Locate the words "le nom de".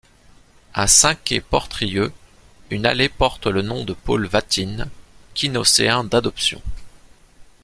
3.45-3.93